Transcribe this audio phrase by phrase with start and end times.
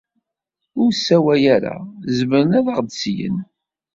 [0.81, 1.75] Ur ssawal ara.
[2.17, 3.37] Zemren ad aɣ-d-slen.